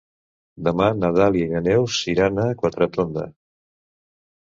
Demà 0.67 0.87
na 1.01 1.11
Dàlia 1.19 1.51
i 1.51 1.53
na 1.53 1.63
Neus 1.69 2.01
iran 2.17 2.43
a 2.47 2.49
Quatretonda. 2.65 3.31